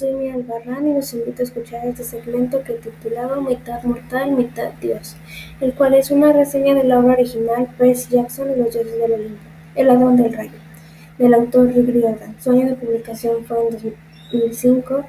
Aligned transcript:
soy 0.00 0.14
Mía 0.14 0.32
Albarrán 0.32 0.88
y 0.88 0.94
los 0.94 1.12
invito 1.12 1.42
a 1.42 1.44
escuchar 1.44 1.86
este 1.86 2.04
segmento 2.04 2.64
que 2.64 2.72
he 2.72 2.76
titulado 2.76 3.42
Mitad 3.42 3.82
Mortal, 3.82 4.32
Mitad 4.32 4.72
Dios, 4.80 5.14
el 5.60 5.74
cual 5.74 5.92
es 5.92 6.10
una 6.10 6.32
reseña 6.32 6.74
de 6.74 6.84
la 6.84 7.00
obra 7.00 7.12
original 7.12 7.68
Percy 7.76 8.16
Jackson 8.16 8.50
y 8.50 8.56
los 8.58 8.72
dioses 8.72 8.98
del 8.98 9.12
Olimpo, 9.12 9.42
El 9.74 9.88
ladrón 9.88 10.16
del 10.16 10.32
rayo, 10.32 10.58
del 11.18 11.34
autor 11.34 11.66
Rick 11.74 11.90
Riordan. 11.90 12.34
Su 12.40 12.50
año 12.50 12.68
de 12.68 12.76
publicación 12.76 13.44
fue 13.44 13.58
en 13.58 13.92
2005, 14.32 15.04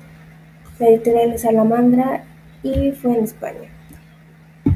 la 0.80 0.88
editorial 0.90 1.40
Salamandra 1.40 2.26
y 2.62 2.92
fue 2.92 3.14
en 3.14 3.24
España. 3.24 3.70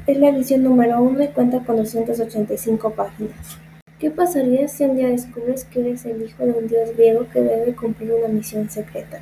Es 0.07 0.17
la 0.17 0.29
edición 0.29 0.63
número 0.63 1.01
uno 1.01 1.25
y 1.25 1.27
cuenta 1.27 1.59
con 1.65 1.75
285 1.75 2.91
páginas. 2.91 3.57
¿Qué 3.99 4.11
pasaría 4.11 4.69
si 4.69 4.85
un 4.85 4.95
día 4.95 5.09
descubres 5.09 5.65
que 5.65 5.81
eres 5.81 6.05
el 6.05 6.21
hijo 6.21 6.45
de 6.45 6.53
un 6.53 6.67
dios 6.69 6.95
griego 6.95 7.27
que 7.27 7.41
debe 7.41 7.75
cumplir 7.75 8.13
una 8.13 8.29
misión 8.29 8.69
secreta? 8.69 9.19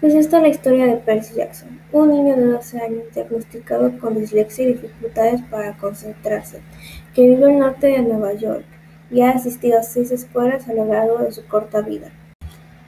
Pues 0.00 0.14
esta 0.14 0.36
es 0.36 0.42
la 0.44 0.48
historia 0.48 0.86
de 0.86 0.98
Percy 0.98 1.34
Jackson, 1.34 1.80
un 1.90 2.10
niño 2.10 2.36
de 2.36 2.44
12 2.44 2.78
años 2.78 3.02
diagnosticado 3.12 3.98
con 3.98 4.14
dislexia 4.14 4.62
y 4.62 4.74
dificultades 4.74 5.40
para 5.50 5.76
concentrarse, 5.76 6.60
que 7.16 7.22
vive 7.22 7.46
al 7.46 7.58
norte 7.58 7.88
de 7.88 8.02
Nueva 8.02 8.32
York 8.34 8.64
y 9.10 9.22
ha 9.22 9.30
asistido 9.30 9.76
a 9.76 9.82
seis 9.82 10.12
escuelas 10.12 10.68
a 10.68 10.74
lo 10.74 10.84
largo 10.84 11.18
de 11.18 11.32
su 11.32 11.44
corta 11.46 11.80
vida. 11.80 12.12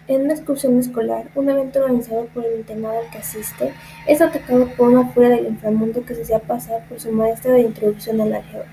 En 0.06 0.20
una 0.22 0.34
excursión 0.34 0.78
escolar, 0.78 1.28
un 1.34 1.48
evento 1.48 1.80
organizado 1.80 2.26
por 2.26 2.44
el 2.44 2.60
internado 2.60 3.00
al 3.00 3.10
que 3.10 3.18
asiste, 3.18 3.72
es 4.06 4.20
atacado 4.20 4.68
por 4.76 4.90
una 4.90 5.08
furia 5.08 5.30
del 5.30 5.48
inframundo 5.48 6.04
que 6.04 6.14
se 6.14 6.22
hacía 6.22 6.38
pasar 6.38 6.86
por 6.88 7.00
su 7.00 7.10
maestra 7.10 7.54
de 7.54 7.62
introducción 7.62 8.20
al 8.20 8.34
álgebra. 8.34 8.68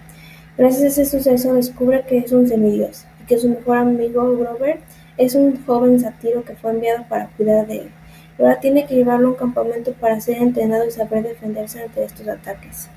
Gracias 0.59 0.83
a 0.83 0.87
ese 1.01 1.05
suceso 1.05 1.55
descubre 1.55 2.05
que 2.07 2.19
es 2.19 2.31
un 2.31 2.47
semidios 2.47 3.05
y 3.19 3.25
que 3.25 3.39
su 3.39 3.49
mejor 3.49 3.77
amigo 3.77 4.37
Grover 4.37 4.77
es 5.17 5.33
un 5.33 5.65
joven 5.65 5.99
satiro 5.99 6.43
que 6.43 6.55
fue 6.55 6.69
enviado 6.69 7.03
para 7.09 7.29
cuidar 7.29 7.65
de 7.65 7.77
él. 7.77 7.91
Ahora 8.39 8.59
tiene 8.59 8.85
que 8.85 8.93
llevarlo 8.93 9.29
a 9.29 9.31
un 9.31 9.37
campamento 9.37 9.93
para 9.93 10.21
ser 10.21 10.37
entrenado 10.37 10.85
y 10.85 10.91
saber 10.91 11.23
defenderse 11.23 11.81
ante 11.81 12.03
estos 12.03 12.27
ataques. 12.27 12.87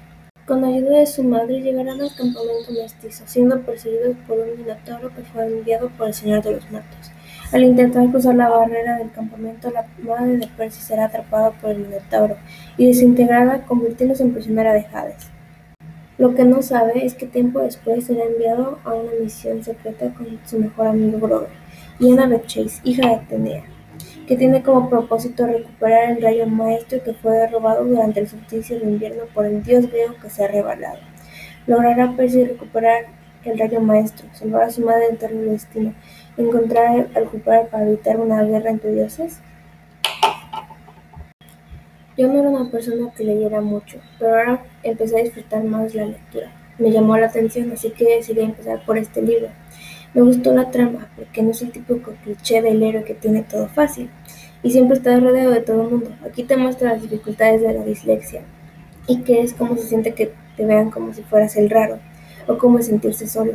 Con 0.45 0.65
ayuda 0.65 0.99
de 0.99 1.07
su 1.07 1.23
madre 1.23 1.63
llegarán 1.63 1.99
al 2.01 2.15
campamento 2.15 2.73
mestizo, 2.73 3.25
siendo 3.27 3.59
perseguidos 3.63 4.17
por 4.29 4.39
un 4.39 4.59
minotauro 4.59 5.09
que 5.15 5.23
fue 5.23 5.47
enviado 5.47 5.89
por 5.97 6.09
el 6.09 6.15
Señor 6.15 6.43
de 6.43 6.53
los 6.53 6.71
Muertos. 6.71 7.11
Al 7.53 7.65
intentar 7.65 8.11
cruzar 8.11 8.35
la 8.35 8.51
barrera 8.51 8.99
del 8.99 9.13
campamento, 9.13 9.71
la 9.71 9.87
madre 10.03 10.37
de 10.37 10.47
Percy 10.47 10.83
será 10.83 11.07
atrapada 11.07 11.53
por 11.53 11.71
el 11.71 11.79
minotauro 11.79 12.37
y 12.77 12.87
desintegrada, 12.87 13.65
convirtiéndose 13.65 14.25
en 14.25 14.35
prisionera 14.35 14.75
de 14.75 14.87
Hades. 14.93 15.31
Lo 16.19 16.35
que 16.35 16.45
no 16.45 16.61
sabe 16.61 17.07
es 17.07 17.15
que 17.15 17.27
tiempo 17.27 17.61
después 17.61 18.05
será 18.05 18.25
enviado 18.25 18.79
a 18.85 18.93
una 18.93 19.13
misión 19.19 19.65
secreta 19.65 20.13
con 20.13 20.39
su 20.45 20.59
mejor 20.59 20.89
amigo 20.89 21.19
Grover 21.19 21.49
y 21.99 22.13
Annabeth 22.13 22.47
Chase, 22.47 22.81
hija 22.85 23.09
de 23.09 23.15
Atenea 23.15 23.80
que 24.27 24.37
tiene 24.37 24.63
como 24.63 24.89
propósito 24.89 25.47
recuperar 25.47 26.11
el 26.11 26.23
rayo 26.23 26.47
maestro 26.47 27.03
que 27.03 27.15
fue 27.15 27.47
robado 27.49 27.85
durante 27.85 28.21
el 28.21 28.29
solsticio 28.29 28.79
de 28.79 28.87
invierno 28.87 29.25
por 29.35 29.47
el 29.47 29.63
dios 29.63 29.91
griego 29.91 30.15
que 30.21 30.31
se 30.31 30.45
ha 30.45 30.49
revelado. 30.49 30.99
Logrará 31.67 32.15
Percy 32.17 32.45
recuperar 32.45 33.07
el 33.45 33.59
rayo 33.59 33.81
maestro, 33.81 34.29
salvar 34.33 34.65
a 34.65 34.71
su 34.71 34.85
madre 34.85 35.07
del 35.09 35.19
terrible 35.19 35.53
destino, 35.53 35.95
encontrar 36.37 37.09
al 37.15 37.25
culpable 37.25 37.69
para 37.71 37.87
evitar 37.87 38.19
una 38.19 38.43
guerra 38.43 38.71
entre 38.71 38.93
dioses. 38.93 39.41
Yo 42.17 42.29
no 42.29 42.39
era 42.39 42.51
una 42.51 42.71
persona 42.71 43.11
que 43.17 43.25
leyera 43.25 43.61
mucho, 43.61 43.99
pero 44.19 44.37
ahora 44.37 44.65
empecé 44.83 45.19
a 45.19 45.23
disfrutar 45.23 45.65
más 45.65 45.95
la 45.95 46.05
lectura. 46.05 46.51
Me 46.79 46.91
llamó 46.91 47.17
la 47.17 47.27
atención, 47.27 47.73
así 47.73 47.91
que 47.91 48.17
decidí 48.17 48.41
empezar 48.41 48.85
por 48.85 48.99
este 48.99 49.23
libro. 49.23 49.49
Me 50.13 50.23
gustó 50.23 50.53
la 50.53 50.73
trama, 50.73 51.09
porque 51.15 51.41
no 51.41 51.53
es 51.53 51.63
el 51.63 51.71
típico 51.71 52.13
cliché 52.25 52.61
del 52.63 52.83
héroe 52.83 53.05
que 53.05 53.15
tiene 53.15 53.43
todo 53.43 53.69
fácil 53.69 54.11
y 54.61 54.73
siempre 54.73 54.97
está 54.97 55.19
rodeado 55.21 55.53
de 55.53 55.61
todo 55.61 55.83
el 55.83 55.91
mundo. 55.91 56.11
Aquí 56.27 56.43
te 56.43 56.57
muestra 56.57 56.93
las 56.93 57.03
dificultades 57.03 57.63
de 57.63 57.73
la 57.73 57.85
dislexia 57.85 58.43
y 59.07 59.23
que 59.23 59.43
es 59.43 59.55
cómo 59.55 59.77
se 59.77 59.87
siente 59.87 60.13
que 60.13 60.33
te 60.57 60.67
vean 60.67 60.91
como 60.91 61.15
si 61.15 61.23
fueras 61.23 61.57
el 61.57 61.71
raro 61.71 62.01
o 62.49 62.59
cómo 62.59 62.81
es 62.81 62.87
sentirse 62.87 63.29
solo. 63.29 63.53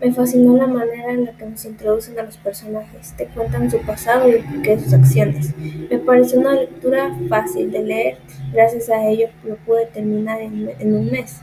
Me 0.00 0.12
fascinó 0.12 0.56
la 0.56 0.68
manera 0.68 1.10
en 1.10 1.24
la 1.24 1.32
que 1.32 1.46
nos 1.46 1.64
introducen 1.64 2.16
a 2.20 2.22
los 2.22 2.36
personajes, 2.36 3.14
te 3.16 3.26
cuentan 3.26 3.68
su 3.68 3.78
pasado 3.78 4.28
y 4.28 4.34
el 4.68 4.80
sus 4.80 4.92
acciones. 4.92 5.54
Me 5.90 5.98
pareció 5.98 6.38
una 6.38 6.54
lectura 6.54 7.16
fácil 7.28 7.72
de 7.72 7.82
leer, 7.82 8.18
gracias 8.52 8.90
a 8.90 9.04
ello 9.08 9.28
lo 9.42 9.56
pude 9.56 9.86
terminar 9.86 10.40
en 10.40 10.94
un 10.94 11.10
mes. 11.10 11.40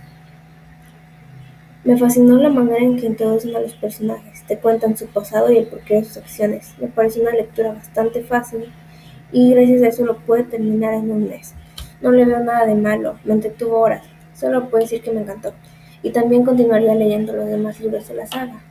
Me 1.86 1.98
fascinó 1.98 2.38
la 2.38 2.50
manera 2.50 2.82
en 2.82 2.96
que 2.96 3.08
introducen 3.08 3.54
a 3.58 3.60
los 3.60 3.74
personajes, 3.74 4.44
te 4.48 4.58
cuentan 4.58 4.96
su 4.96 5.08
pasado 5.08 5.52
y 5.52 5.58
el 5.58 5.68
porqué 5.68 5.96
de 5.96 6.06
sus 6.06 6.16
acciones. 6.16 6.74
Me 6.80 6.88
pareció 6.88 7.22
una 7.24 7.32
lectura 7.32 7.74
bastante 7.74 8.24
fácil 8.24 8.72
y 9.34 9.54
gracias 9.54 9.82
a 9.82 9.88
eso 9.88 10.06
lo 10.06 10.18
pude 10.20 10.44
terminar 10.44 10.94
en 10.94 11.12
un 11.12 11.28
mes. 11.28 11.56
No 12.00 12.12
le 12.12 12.24
veo 12.24 12.40
nada 12.40 12.66
de 12.66 12.76
malo, 12.76 13.20
me 13.26 13.34
entretuvo 13.34 13.80
horas, 13.80 14.06
solo 14.34 14.70
puedo 14.70 14.84
decir 14.84 15.02
que 15.02 15.12
me 15.12 15.22
encantó. 15.22 15.54
Y 16.02 16.12
también 16.12 16.46
continuaría 16.46 16.96
leyendo 16.96 17.34
los 17.34 17.48
demás 17.48 17.80
libros 17.82 18.08
de 18.08 18.14
la 18.14 18.28
saga. 18.28 18.62